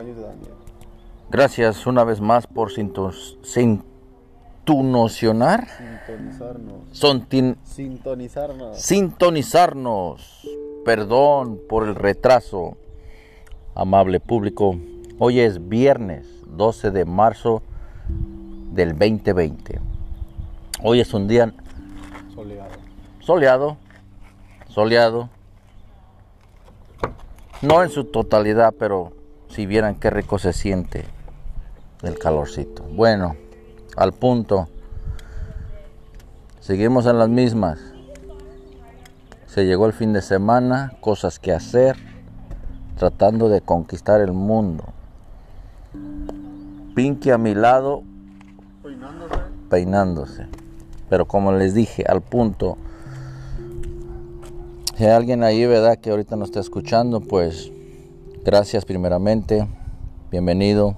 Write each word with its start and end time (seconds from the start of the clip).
cumpleaños 0.00 0.16
de 0.16 0.22
Daniel. 0.22 0.54
Gracias 1.30 1.86
una 1.86 2.04
vez 2.04 2.20
más 2.20 2.46
por 2.46 2.70
sintonocionar. 2.72 5.66
Sintonizarnos. 5.68 6.76
Sintonizarnos. 7.64 8.80
sintonizarnos. 8.80 10.48
Perdón 10.84 11.60
por 11.68 11.86
el 11.86 11.94
retraso, 11.94 12.76
amable 13.74 14.20
público. 14.20 14.76
Hoy 15.18 15.40
es 15.40 15.68
viernes 15.68 16.26
12 16.46 16.90
de 16.90 17.04
marzo 17.04 17.62
del 18.72 18.98
2020. 18.98 19.78
Hoy 20.82 21.00
es 21.00 21.12
un 21.12 21.28
día 21.28 21.52
Soleado. 22.34 22.70
soleado, 23.20 23.76
soleado. 24.68 25.28
No 27.60 27.82
en 27.82 27.90
su 27.90 28.04
totalidad, 28.04 28.74
pero 28.78 29.12
si 29.50 29.66
vieran 29.66 29.96
qué 29.96 30.10
rico 30.10 30.38
se 30.38 30.52
siente 30.52 31.04
el 32.02 32.18
calorcito. 32.18 32.82
Bueno, 32.84 33.36
al 33.96 34.12
punto. 34.12 34.68
Seguimos 36.60 37.06
en 37.06 37.18
las 37.18 37.28
mismas. 37.28 37.78
Se 39.46 39.66
llegó 39.66 39.86
el 39.86 39.92
fin 39.92 40.12
de 40.12 40.22
semana, 40.22 40.92
cosas 41.00 41.38
que 41.40 41.52
hacer, 41.52 41.96
tratando 42.96 43.48
de 43.48 43.60
conquistar 43.60 44.20
el 44.20 44.32
mundo. 44.32 44.84
Pinky 46.94 47.30
a 47.30 47.38
mi 47.38 47.54
lado, 47.54 48.02
Peinándose. 48.82 49.34
peinándose. 49.68 50.46
Pero 51.08 51.26
como 51.26 51.52
les 51.52 51.74
dije, 51.74 52.04
al 52.06 52.20
punto. 52.20 52.78
Si 54.96 55.04
hay 55.04 55.10
alguien 55.10 55.42
ahí, 55.42 55.66
¿verdad? 55.66 55.98
Que 55.98 56.10
ahorita 56.10 56.36
nos 56.36 56.50
está 56.50 56.60
escuchando, 56.60 57.20
pues 57.20 57.72
gracias 58.44 58.84
primeramente. 58.84 59.66
Bienvenido. 60.30 60.96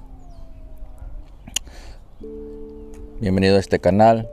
Bienvenido 3.21 3.57
a 3.57 3.61
este 3.61 3.79
canal. 3.79 4.29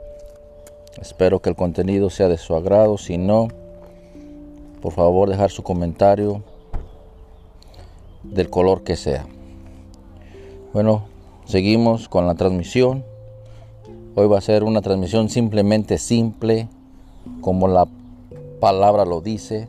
Espero 1.00 1.40
que 1.40 1.50
el 1.50 1.56
contenido 1.56 2.10
sea 2.10 2.28
de 2.28 2.38
su 2.38 2.54
agrado. 2.54 2.98
Si 2.98 3.18
no, 3.18 3.48
por 4.80 4.92
favor 4.92 5.28
dejar 5.28 5.50
su 5.50 5.62
comentario 5.62 6.42
del 8.22 8.50
color 8.50 8.82
que 8.82 8.96
sea. 8.96 9.26
Bueno, 10.72 11.04
seguimos 11.44 12.08
con 12.08 12.26
la 12.26 12.34
transmisión. 12.34 13.04
Hoy 14.14 14.28
va 14.28 14.38
a 14.38 14.42
ser 14.42 14.64
una 14.64 14.82
transmisión 14.82 15.28
simplemente 15.28 15.98
simple, 15.98 16.68
como 17.40 17.68
la 17.68 17.86
palabra 18.60 19.04
lo 19.04 19.20
dice, 19.20 19.68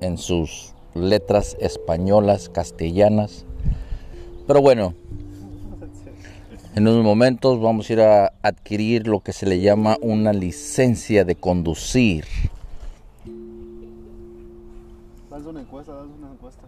en 0.00 0.18
sus 0.18 0.73
letras 0.94 1.56
españolas, 1.60 2.48
castellanas. 2.48 3.44
Pero 4.46 4.60
bueno, 4.60 4.94
en 6.74 6.88
unos 6.88 7.04
momentos 7.04 7.60
vamos 7.60 7.88
a 7.88 7.92
ir 7.92 8.00
a 8.00 8.32
adquirir 8.42 9.06
lo 9.06 9.20
que 9.20 9.32
se 9.32 9.46
le 9.46 9.60
llama 9.60 9.96
una 10.00 10.32
licencia 10.32 11.24
de 11.24 11.36
conducir. 11.36 12.24
Haz 15.30 15.46
una 15.46 15.60
encuesta, 15.60 15.92
haz 15.92 16.08
una 16.18 16.32
encuesta. 16.32 16.62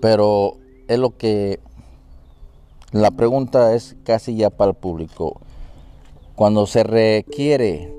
Pero 0.00 0.58
es 0.86 0.98
lo 0.98 1.16
que 1.16 1.58
la 2.92 3.10
pregunta 3.10 3.74
es 3.74 3.96
casi 4.04 4.36
ya 4.36 4.50
para 4.50 4.70
el 4.70 4.76
público. 4.76 5.40
Cuando 6.36 6.66
se 6.66 6.84
requiere 6.84 7.92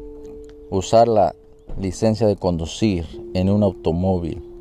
usar 0.69 1.09
la 1.09 1.35
licencia 1.77 2.25
de 2.27 2.37
conducir 2.37 3.05
en 3.33 3.49
un 3.49 3.63
automóvil, 3.63 4.54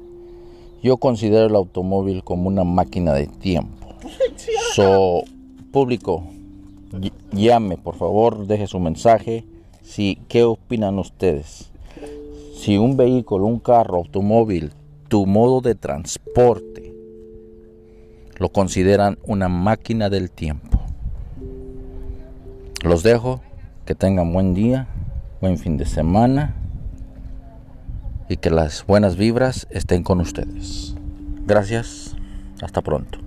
yo 0.85 0.99
considero 0.99 1.47
el 1.47 1.55
automóvil 1.57 2.23
como 2.23 2.47
una 2.47 2.63
máquina 2.63 3.15
de 3.15 3.27
tiempo. 3.27 3.89
So, 4.75 5.23
público, 5.73 6.23
ll- 6.93 7.11
llame, 7.33 7.79
por 7.79 7.95
favor, 7.97 8.47
deje 8.47 8.67
su 8.67 8.79
mensaje. 8.79 9.45
Si, 9.83 10.19
¿Qué 10.29 10.45
opinan 10.45 10.99
ustedes? 10.99 11.71
Si 12.59 12.77
un 12.77 12.99
vehículo, 12.99 13.47
un 13.47 13.61
carro, 13.61 13.97
automóvil, 13.97 14.73
tu 15.09 15.25
modo 15.25 15.63
de 15.63 15.75
transporte, 15.75 16.95
lo 18.37 18.51
consideran 18.51 19.19
una 19.27 19.49
máquina 19.49 20.11
del 20.11 20.31
tiempo. 20.31 20.79
Los 22.83 23.03
dejo, 23.03 23.41
que 23.87 23.95
tengan 23.95 24.33
buen 24.35 24.53
día, 24.53 24.87
buen 25.41 25.57
fin 25.57 25.79
de 25.79 25.87
semana 25.87 26.55
y 28.29 28.37
que 28.37 28.51
las 28.51 28.87
buenas 28.87 29.17
vibras 29.17 29.67
estén 29.71 30.03
con 30.03 30.21
ustedes. 30.21 30.95
Gracias, 31.47 32.17
hasta 32.61 32.81
pronto. 32.81 33.19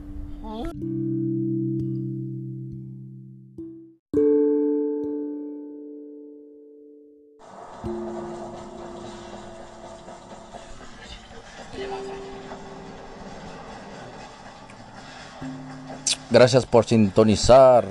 Gracias 16.29 16.65
por 16.65 16.85
sintonizar 16.85 17.87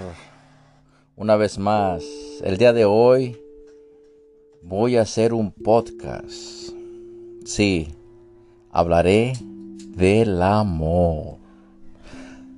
una 1.17 1.37
vez 1.37 1.59
más. 1.59 2.05
El 2.45 2.59
día 2.59 2.73
de 2.73 2.85
hoy 2.85 3.41
voy 4.63 4.97
a 4.97 5.03
hacer 5.03 5.33
un 5.33 5.51
podcast. 5.53 6.66
Sí, 7.47 7.95
hablaré 8.73 9.35
del 9.97 10.43
amor. 10.43 11.37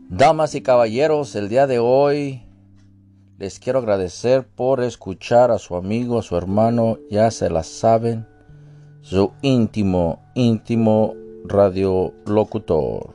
Damas 0.09 0.55
y 0.55 0.63
caballeros, 0.63 1.37
el 1.37 1.51
día 1.51 1.67
de 1.67 1.79
hoy 1.79 2.41
les 3.37 3.59
quiero 3.59 3.81
agradecer 3.81 4.47
por 4.47 4.83
escuchar 4.83 5.51
a 5.51 5.59
su 5.59 5.77
amigo, 5.77 6.19
a 6.19 6.23
su 6.23 6.39
hermano, 6.39 6.97
ya 7.11 7.31
se 7.31 7.51
la 7.51 7.65
saben, 7.65 8.27
su 9.03 9.33
íntimo, 9.43 10.23
íntimo 10.35 11.15
radiolocutor. 11.45 13.13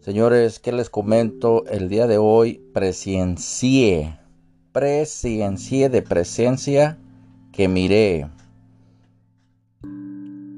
Señores, 0.00 0.58
¿qué 0.60 0.72
les 0.72 0.90
comento? 0.90 1.64
El 1.64 1.88
día 1.88 2.06
de 2.06 2.18
hoy 2.18 2.60
presencié, 2.74 4.18
presencié 4.70 5.88
de 5.88 6.02
presencia 6.02 6.98
que 7.52 7.68
miré. 7.68 8.28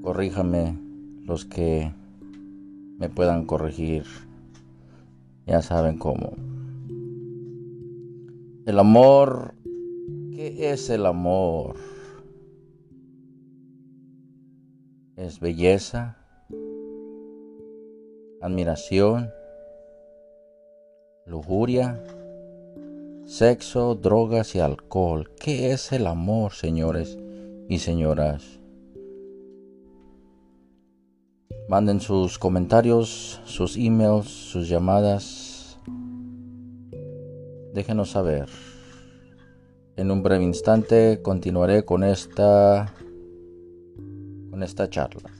Corríjame 0.07 0.79
los 1.25 1.47
que 1.47 1.93
me 2.97 3.09
puedan 3.09 3.45
corregir. 3.45 4.05
Ya 5.49 5.63
saben 5.63 5.99
cómo. 5.99 6.35
El 8.67 8.79
amor, 8.79 9.55
¿qué 10.31 10.71
es 10.71 10.91
el 10.91 11.07
amor? 11.07 11.75
Es 15.17 15.41
belleza, 15.41 16.17
admiración, 18.41 19.29
lujuria, 21.27 22.01
sexo, 23.25 23.97
drogas 23.97 24.55
y 24.55 24.61
alcohol. 24.61 25.33
¿Qué 25.41 25.73
es 25.73 25.91
el 25.91 26.07
amor, 26.07 26.53
señores 26.53 27.19
y 27.69 27.81
señoras? 27.81 28.61
Manden 31.69 32.01
sus 32.01 32.39
comentarios, 32.39 33.41
sus 33.45 33.77
emails, 33.77 34.29
sus 34.29 34.69
llamadas. 34.69 35.79
Déjenos 37.75 38.11
saber. 38.11 38.49
En 39.97 40.11
un 40.11 40.23
breve 40.23 40.45
instante 40.45 41.21
continuaré 41.23 41.85
con 41.85 42.05
esta 42.05 42.93
con 44.51 44.63
esta 44.63 44.89
charla. 44.89 45.31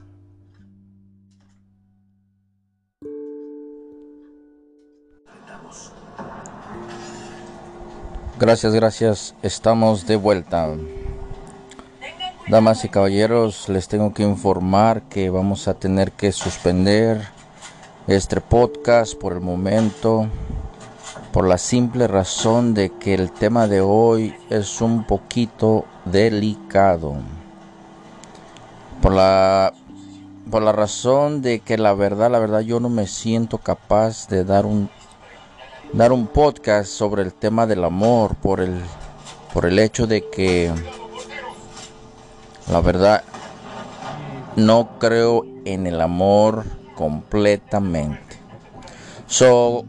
Gracias, 8.39 8.75
gracias. 8.75 9.35
Estamos 9.43 10.07
de 10.07 10.17
vuelta. 10.17 10.77
Damas 12.49 12.85
y 12.85 12.89
caballeros, 12.89 13.69
les 13.69 13.89
tengo 13.89 14.15
que 14.15 14.23
informar 14.23 15.03
que 15.03 15.31
vamos 15.31 15.67
a 15.67 15.75
tener 15.75 16.13
que 16.13 16.31
suspender 16.31 17.27
este 18.07 18.41
podcast 18.41 19.19
por 19.19 19.33
el 19.33 19.41
momento 19.41 20.29
por 21.33 21.49
la 21.49 21.59
simple 21.59 22.07
razón 22.07 22.73
de 22.73 22.91
que 22.91 23.15
el 23.15 23.33
tema 23.33 23.67
de 23.67 23.81
hoy 23.81 24.33
es 24.49 24.81
un 24.81 25.03
poquito 25.03 25.87
delicado. 26.05 27.17
Por 29.03 29.13
la 29.13 29.73
por 30.49 30.63
la 30.63 30.71
razón 30.71 31.43
de 31.43 31.59
que 31.59 31.77
la 31.77 31.95
verdad, 31.95 32.31
la 32.31 32.39
verdad 32.39 32.61
yo 32.61 32.79
no 32.79 32.89
me 32.89 33.09
siento 33.09 33.59
capaz 33.59 34.29
de 34.29 34.45
dar 34.45 34.67
un 34.67 34.89
dar 35.93 36.13
un 36.13 36.29
podcast 36.29 36.91
sobre 36.91 37.23
el 37.23 37.35
tema 37.35 37.67
del 37.67 37.83
amor 37.83 38.37
por 38.37 38.61
el 38.61 38.81
por 39.53 39.67
el 39.67 39.81
hecho 39.81 40.07
de 40.07 40.31
que 40.31 40.73
la 42.71 42.81
verdad 42.81 43.23
no 44.57 44.99
creo 44.99 45.45
en 45.65 45.87
el 45.87 46.01
amor 46.01 46.65
completamente. 46.95 48.21
So, 49.27 49.85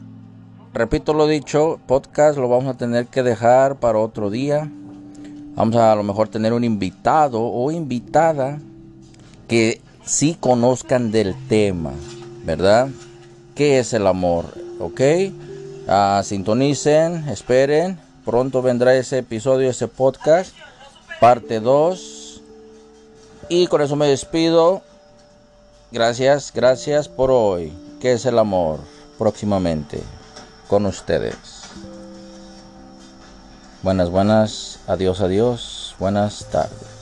repito 0.73 1.13
lo 1.13 1.27
dicho, 1.27 1.79
podcast 1.87 2.37
lo 2.37 2.49
vamos 2.49 2.75
a 2.75 2.77
tener 2.77 3.07
que 3.07 3.23
dejar 3.23 3.77
para 3.77 3.99
otro 3.99 4.29
día. 4.29 4.69
Vamos 5.55 5.75
a 5.77 5.91
a 5.91 5.95
lo 5.95 6.03
mejor 6.03 6.27
tener 6.27 6.53
un 6.53 6.63
invitado 6.63 7.41
o 7.41 7.71
invitada 7.71 8.59
que 9.47 9.81
sí 10.05 10.37
conozcan 10.39 11.11
del 11.11 11.35
tema, 11.47 11.93
¿verdad? 12.43 12.89
¿Qué 13.55 13.79
es 13.79 13.93
el 13.93 14.05
amor? 14.05 14.45
¿Ok? 14.79 15.01
Ah, 15.87 16.21
sintonicen, 16.23 17.29
esperen. 17.29 17.97
Pronto 18.25 18.61
vendrá 18.61 18.95
ese 18.95 19.19
episodio, 19.19 19.69
ese 19.69 19.87
podcast, 19.87 20.53
parte 21.21 21.61
2. 21.61 22.16
Y 23.49 23.67
con 23.67 23.81
eso 23.81 23.95
me 23.95 24.07
despido. 24.07 24.81
Gracias, 25.91 26.51
gracias 26.53 27.07
por 27.07 27.31
hoy. 27.31 27.71
¿Qué 28.01 28.13
es 28.13 28.25
el 28.25 28.39
amor? 28.39 28.79
Próximamente 29.17 30.01
con 30.67 30.85
ustedes. 30.85 31.35
Buenas, 33.83 34.09
buenas. 34.09 34.79
Adiós, 34.87 35.21
adiós. 35.21 35.95
Buenas 35.97 36.45
tardes. 36.51 36.96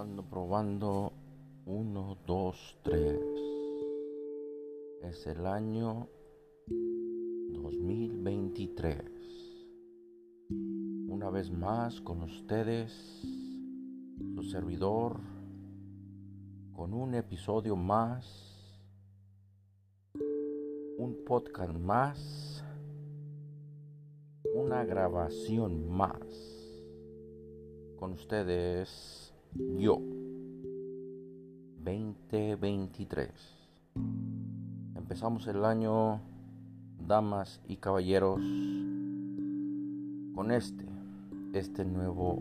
Probando, 0.00 0.22
probando. 0.22 1.12
Uno, 1.66 2.16
dos, 2.26 2.78
tres. 2.82 3.20
Es 5.02 5.26
el 5.26 5.44
año 5.44 6.08
2023. 7.52 8.96
Una 11.06 11.28
vez 11.28 11.50
más 11.50 12.00
con 12.00 12.22
ustedes, 12.22 12.90
su 14.34 14.42
servidor, 14.44 15.20
con 16.72 16.94
un 16.94 17.14
episodio 17.14 17.76
más, 17.76 18.24
un 20.96 21.22
podcast 21.26 21.74
más, 21.74 22.64
una 24.54 24.82
grabación 24.86 25.90
más. 25.90 26.16
Con 27.98 28.12
ustedes, 28.12 29.29
yo, 29.54 30.00
2023. 31.84 33.30
Empezamos 34.96 35.46
el 35.46 35.64
año 35.64 36.20
damas 37.06 37.60
y 37.66 37.76
caballeros, 37.76 38.40
con 40.34 40.50
este, 40.52 40.86
este 41.52 41.84
nuevo 41.84 42.40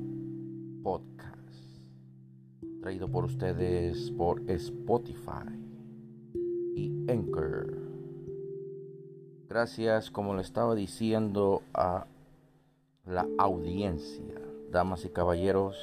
podcast, 0.83 1.81
traído 2.81 3.07
por 3.07 3.25
ustedes 3.25 4.11
por 4.11 4.41
Spotify 4.49 5.49
y 6.75 7.09
Anchor. 7.09 7.77
Gracias, 9.49 10.11
como 10.11 10.35
le 10.35 10.41
estaba 10.43 10.75
diciendo, 10.75 11.63
a 11.73 12.05
la 13.05 13.27
audiencia, 13.39 14.35
damas 14.71 15.03
y 15.05 15.09
caballeros, 15.09 15.75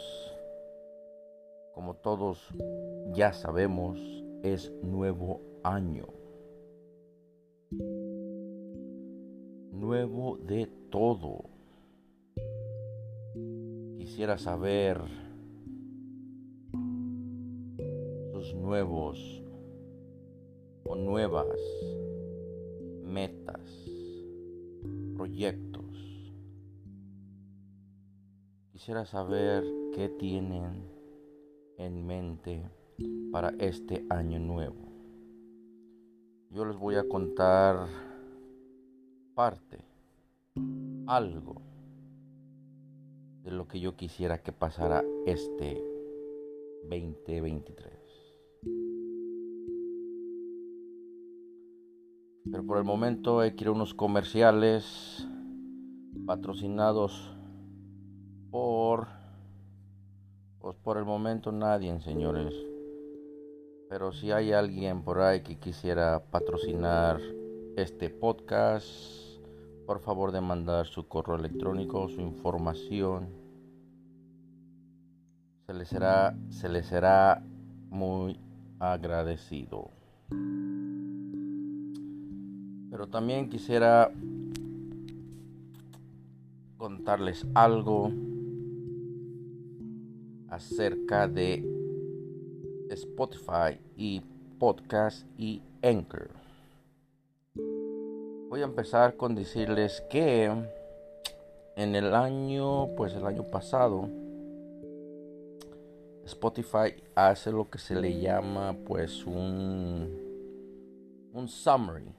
como 1.76 1.92
todos 1.96 2.40
ya 3.12 3.34
sabemos, 3.34 4.00
es 4.42 4.72
nuevo 4.82 5.42
año. 5.62 6.06
nuevo 9.72 10.38
de 10.38 10.66
todo. 10.90 11.44
Quisiera 13.98 14.38
saber 14.38 15.02
sus 18.32 18.54
nuevos 18.54 19.44
o 20.86 20.96
nuevas 20.96 21.60
metas, 23.04 23.60
proyectos. 25.14 25.84
Quisiera 28.72 29.04
saber 29.04 29.62
qué 29.94 30.08
tienen 30.08 30.95
en 31.78 32.06
mente 32.06 32.68
para 33.32 33.50
este 33.58 34.04
año 34.08 34.38
nuevo. 34.38 34.86
Yo 36.50 36.64
les 36.64 36.76
voy 36.76 36.94
a 36.94 37.08
contar 37.08 37.88
parte, 39.34 39.78
algo 41.06 41.60
de 43.42 43.50
lo 43.50 43.68
que 43.68 43.80
yo 43.80 43.94
quisiera 43.96 44.42
que 44.42 44.52
pasara 44.52 45.04
este 45.26 45.82
2023. 46.88 48.06
Pero 52.50 52.64
por 52.64 52.78
el 52.78 52.84
momento 52.84 53.44
ir 53.44 53.66
a 53.66 53.72
unos 53.72 53.92
comerciales 53.92 55.26
patrocinados 56.26 57.36
por 58.50 59.08
pues 60.60 60.75
por 60.86 60.98
el 60.98 61.04
momento 61.04 61.50
nadie, 61.50 61.98
señores. 61.98 62.54
Pero 63.88 64.12
si 64.12 64.30
hay 64.30 64.52
alguien 64.52 65.02
por 65.02 65.20
ahí 65.20 65.40
que 65.40 65.58
quisiera 65.58 66.22
patrocinar 66.30 67.20
este 67.76 68.08
podcast, 68.08 68.86
por 69.84 69.98
favor 69.98 70.30
de 70.30 70.40
mandar 70.40 70.86
su 70.86 71.08
correo 71.08 71.34
electrónico, 71.34 72.08
su 72.08 72.20
información. 72.20 73.26
Se 75.66 75.74
les 75.74 75.88
será, 75.88 76.36
se 76.50 76.68
les 76.68 76.86
será 76.86 77.42
muy 77.90 78.38
agradecido. 78.78 79.90
Pero 82.92 83.08
también 83.08 83.50
quisiera 83.50 84.12
contarles 86.76 87.44
algo 87.54 88.12
acerca 90.56 91.28
de 91.28 91.64
Spotify 92.90 93.78
y 93.96 94.20
podcast 94.58 95.26
y 95.38 95.62
Anchor 95.82 96.30
voy 98.56 98.62
a 98.62 98.64
empezar 98.64 99.16
con 99.16 99.34
decirles 99.34 100.02
que 100.08 100.50
en 101.76 101.94
el 101.94 102.14
año, 102.14 102.88
pues 102.96 103.12
el 103.12 103.26
año 103.26 103.42
pasado, 103.42 104.08
Spotify 106.24 106.94
hace 107.14 107.52
lo 107.52 107.68
que 107.68 107.76
se 107.76 107.94
le 107.94 108.18
llama 108.18 108.74
pues 108.86 109.26
un 109.26 110.24
un 111.34 111.48
summary. 111.48 112.10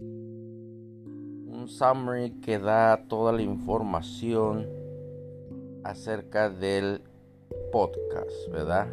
Un 0.00 1.66
summary 1.68 2.30
que 2.40 2.60
da 2.60 3.04
toda 3.08 3.32
la 3.32 3.42
información 3.42 4.68
acerca 5.84 6.50
del 6.50 7.02
podcast, 7.70 8.48
¿verdad? 8.50 8.88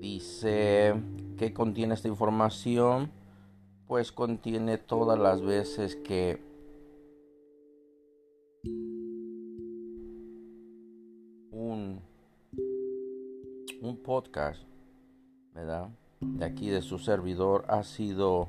Dice 0.00 0.94
que 1.36 1.52
contiene 1.52 1.94
esta 1.94 2.08
información 2.08 3.10
pues 3.92 4.10
contiene 4.10 4.78
todas 4.78 5.18
las 5.18 5.42
veces 5.42 5.96
que 5.96 6.40
un, 11.50 12.00
un 13.82 14.02
podcast, 14.02 14.62
¿verdad? 15.52 15.90
De 16.20 16.46
aquí 16.46 16.70
de 16.70 16.80
su 16.80 16.98
servidor 16.98 17.66
ha 17.68 17.82
sido 17.82 18.48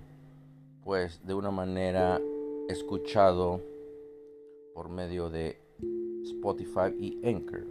pues 0.81 1.25
de 1.27 1.33
una 1.33 1.51
manera 1.51 2.21
escuchado 2.69 3.59
por 4.73 4.87
medio 4.87 5.29
de 5.29 5.62
Spotify 6.23 6.95
y 6.97 7.19
Anchor. 7.27 7.65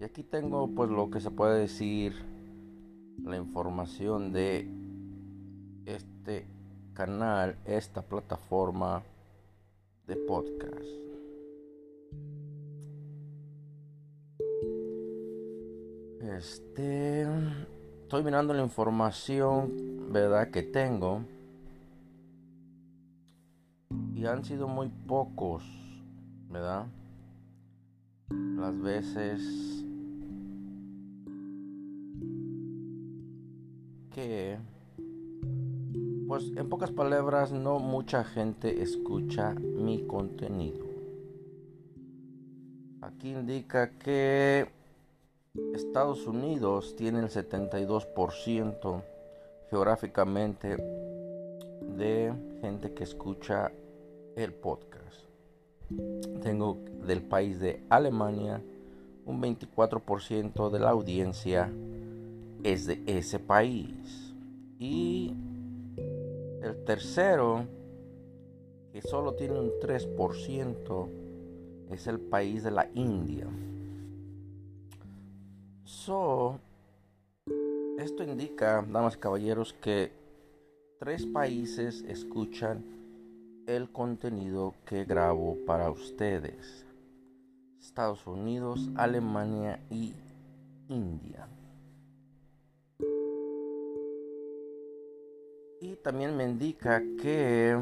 Y 0.00 0.04
aquí 0.04 0.22
tengo 0.22 0.68
pues 0.68 0.90
lo 0.90 1.10
que 1.10 1.20
se 1.20 1.30
puede 1.30 1.60
decir 1.60 2.14
la 3.24 3.36
información 3.36 4.32
de 4.32 4.68
este 5.86 6.46
canal, 6.92 7.56
esta 7.64 8.02
plataforma 8.02 9.02
de 10.06 10.16
podcast. 10.16 11.06
Este, 16.36 17.26
estoy 18.02 18.22
mirando 18.22 18.52
la 18.52 18.62
información, 18.62 20.12
¿verdad? 20.12 20.50
Que 20.50 20.62
tengo. 20.62 21.22
Y 24.14 24.26
han 24.26 24.44
sido 24.44 24.68
muy 24.68 24.88
pocos, 24.88 25.64
Las 28.30 28.80
veces 28.80 29.84
que, 34.14 34.58
pues 36.26 36.50
en 36.56 36.68
pocas 36.68 36.90
palabras, 36.90 37.52
no 37.52 37.78
mucha 37.78 38.24
gente 38.24 38.82
escucha 38.82 39.54
mi 39.54 40.06
contenido. 40.06 40.84
Aquí 43.02 43.30
indica 43.30 43.90
que 43.98 44.68
Estados 45.74 46.26
Unidos 46.26 46.96
tiene 46.96 47.20
el 47.20 47.28
72% 47.28 49.02
geográficamente 49.70 50.76
de 51.96 52.32
gente 52.62 52.94
que 52.94 53.04
escucha 53.04 53.70
el 54.34 54.52
podcast. 54.54 55.25
Tengo 56.46 56.78
del 57.04 57.22
país 57.22 57.58
de 57.58 57.82
Alemania 57.88 58.62
un 59.24 59.42
24% 59.42 60.70
de 60.70 60.78
la 60.78 60.90
audiencia 60.90 61.68
es 62.62 62.86
de 62.86 63.02
ese 63.04 63.40
país. 63.40 64.32
Y 64.78 65.34
el 66.62 66.84
tercero, 66.84 67.66
que 68.92 69.02
solo 69.02 69.34
tiene 69.34 69.58
un 69.58 69.72
3%, 69.80 71.08
es 71.90 72.06
el 72.06 72.20
país 72.20 72.62
de 72.62 72.70
la 72.70 72.88
India. 72.94 73.48
So, 75.82 76.60
esto 77.98 78.22
indica, 78.22 78.86
damas 78.88 79.16
y 79.16 79.18
caballeros, 79.18 79.72
que 79.72 80.12
tres 81.00 81.26
países 81.26 82.04
escuchan 82.06 82.95
el 83.66 83.90
contenido 83.90 84.74
que 84.84 85.04
grabo 85.04 85.56
para 85.66 85.90
ustedes. 85.90 86.86
Estados 87.80 88.26
Unidos, 88.26 88.90
Alemania 88.96 89.80
y 89.90 90.14
India. 90.88 91.48
Y 95.80 95.96
también 95.96 96.36
me 96.36 96.44
indica 96.44 97.02
que 97.20 97.76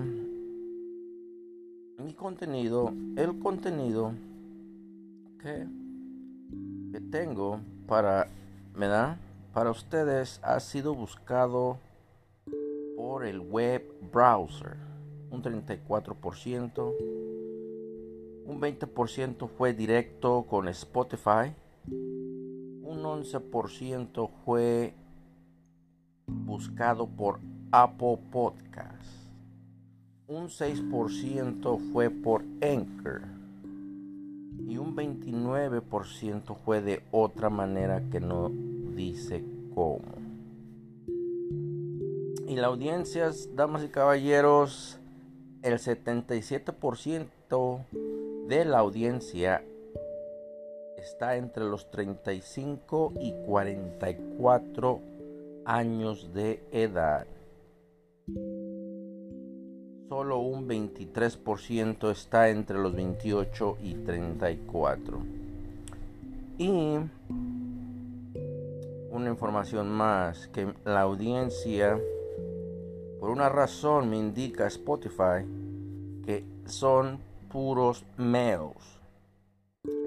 mi 1.99 2.13
contenido, 2.15 2.93
el 3.17 3.39
contenido 3.39 4.13
que, 5.41 5.67
tengo 7.11 7.61
para, 7.87 8.29
¿verdad? 8.75 9.17
para 9.53 9.71
ustedes 9.71 10.41
ha 10.43 10.59
sido 10.59 10.95
buscado 10.95 11.79
por 12.97 13.25
el 13.25 13.39
web 13.39 13.83
browser, 14.13 14.77
un 15.35 15.43
34%. 15.43 16.95
Un 18.47 18.61
20% 18.61 19.49
fue 19.49 19.73
directo 19.75 20.47
con 20.49 20.69
Spotify. 20.69 21.55
Un 21.89 23.03
11% 23.03 24.31
fue 24.45 24.95
buscado 26.27 27.07
por 27.07 27.41
Apple 27.73 28.19
Podcast. 28.31 29.03
Un 30.27 30.49
6% 30.49 31.93
fue 31.93 32.11
por 32.11 32.45
Anchor. 32.63 33.23
Y 34.67 34.79
un 34.79 34.97
29% 34.97 36.57
fue 36.65 36.81
de 36.81 37.03
otra 37.11 37.51
manera 37.51 38.03
que 38.11 38.21
no 38.21 38.51
dice 38.95 39.45
cómo. 39.75 40.15
Y 42.47 42.57
la 42.57 42.69
audiencia, 42.69 43.31
damas 43.55 43.83
y 43.85 43.89
caballeros, 43.89 44.99
el 45.65 45.79
77% 45.79 47.85
de 48.49 48.65
la 48.67 48.81
audiencia 48.81 49.65
está 50.99 51.37
entre 51.37 51.65
los 51.65 51.91
35 51.91 53.15
y 53.19 53.33
44 53.47 55.01
años 55.65 56.35
de 56.35 56.63
edad. 56.71 57.27
Solo 60.11 60.41
un 60.41 60.69
23% 60.69 62.11
está 62.11 62.51
entre 62.51 62.79
los 62.79 62.95
28 62.95 63.79
y 63.83 63.95
34. 63.95 65.19
Y 66.59 66.99
una 69.11 69.31
información 69.31 69.91
más 69.91 70.47
que 70.49 70.75
la 70.85 71.01
audiencia 71.01 71.99
por 73.25 73.33
una 73.33 73.49
razón 73.49 74.11
me 74.11 74.19
indica 74.19 74.67
Spotify 74.67 75.47
que 76.27 76.45
son 76.67 77.19
puros 77.51 78.05
males, 78.19 78.77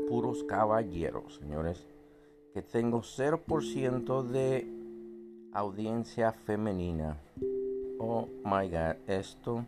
puros 0.08 0.44
caballeros, 0.44 1.38
señores, 1.38 1.84
que 2.54 2.62
tengo 2.62 3.02
0% 3.02 4.22
de 4.22 4.68
audiencia 5.52 6.32
femenina. 6.32 7.18
Oh 7.98 8.28
my 8.46 8.70
god, 8.70 8.98
esto 9.08 9.66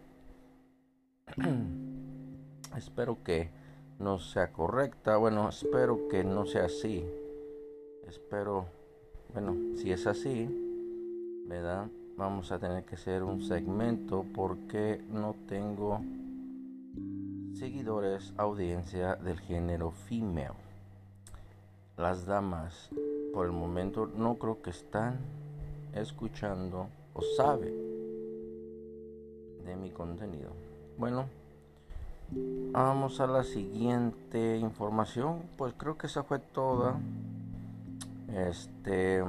espero 2.77 3.18
que 3.24 3.50
no 3.98 4.20
sea 4.20 4.53
correcta. 4.53 5.18
Bueno, 5.18 5.50
espero 5.50 6.08
que 6.08 6.24
no 6.24 6.46
sea 6.46 6.65
así. 6.65 7.03
Espero, 8.08 8.68
bueno, 9.34 9.75
si 9.75 9.91
es 9.91 10.06
así, 10.06 10.48
¿verdad? 11.48 11.88
Vamos 12.18 12.51
a 12.51 12.60
tener 12.60 12.84
que 12.84 12.96
hacer 12.96 13.24
un 13.24 13.42
segmento 13.42 14.25
porque 14.34 15.01
no 15.10 15.36
tengo 15.48 16.01
seguidores, 17.54 18.34
audiencia 18.38 19.16
del 19.16 19.39
género 19.39 19.92
female. 19.92 20.54
Las 21.98 22.25
damas 22.25 22.89
por 23.34 23.46
el 23.46 23.51
momento 23.51 24.08
no 24.08 24.36
creo 24.36 24.62
que 24.62 24.70
están 24.70 25.18
escuchando 25.94 26.88
o 27.13 27.22
saben 27.36 27.74
de 29.66 29.75
mi 29.75 29.89
contenido. 29.92 30.51
Bueno, 30.98 31.25
vamos 32.72 33.20
a 33.20 33.28
la 33.28 33.44
siguiente 33.44 34.58
información. 34.58 35.42
Pues 35.58 35.74
creo 35.78 35.98
que 35.98 36.08
esa 36.08 36.24
fue 36.24 36.39
toda. 36.39 36.98
Este 38.34 39.24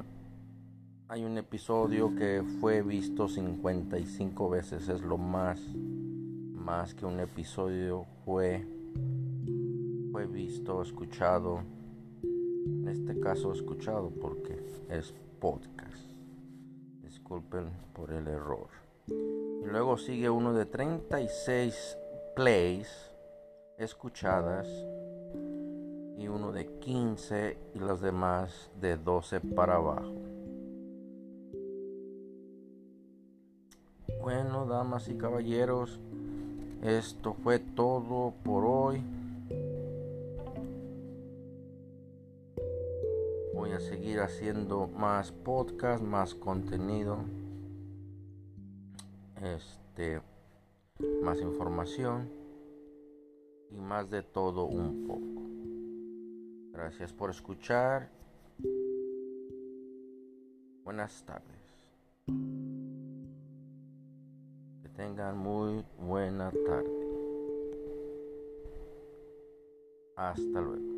hay 1.10 1.24
un 1.24 1.36
episodio 1.38 2.14
que 2.14 2.44
fue 2.60 2.82
visto 2.82 3.26
55 3.26 4.48
veces, 4.48 4.88
es 4.88 5.02
lo 5.02 5.18
más 5.18 5.60
más 6.54 6.94
que 6.94 7.04
un 7.04 7.18
episodio 7.18 8.06
fue 8.24 8.64
fue 10.12 10.26
visto, 10.26 10.80
escuchado. 10.82 11.62
En 12.22 12.86
este 12.86 13.18
caso 13.18 13.52
escuchado 13.52 14.10
porque 14.20 14.62
es 14.88 15.12
podcast. 15.40 16.12
Disculpen 17.02 17.72
por 17.92 18.12
el 18.12 18.28
error. 18.28 18.68
Luego 19.64 19.96
sigue 19.96 20.30
uno 20.30 20.52
de 20.52 20.66
36 20.66 21.98
plays 22.36 23.10
escuchadas 23.78 24.68
y 26.16 26.28
uno 26.28 26.52
de 26.52 26.66
15 26.78 27.58
y 27.74 27.78
los 27.80 28.00
demás 28.00 28.70
de 28.80 28.96
12 28.96 29.40
para 29.40 29.74
abajo. 29.74 30.29
Bueno, 34.20 34.66
damas 34.66 35.08
y 35.08 35.14
caballeros, 35.14 35.98
esto 36.82 37.32
fue 37.32 37.58
todo 37.58 38.34
por 38.44 38.64
hoy. 38.66 39.02
Voy 43.54 43.72
a 43.72 43.80
seguir 43.80 44.20
haciendo 44.20 44.88
más 44.88 45.32
podcast, 45.32 46.02
más 46.02 46.34
contenido. 46.34 47.18
Este, 49.42 50.20
más 51.22 51.40
información 51.40 52.28
y 53.70 53.80
más 53.80 54.10
de 54.10 54.22
todo 54.22 54.66
un 54.66 55.06
poco. 55.06 56.78
Gracias 56.78 57.10
por 57.10 57.30
escuchar. 57.30 58.10
Buenas 60.84 61.24
tardes 61.24 62.79
tengan 65.00 65.38
muy 65.38 65.82
buena 65.96 66.50
tarde. 66.50 66.90
Hasta 70.14 70.60
luego. 70.60 70.89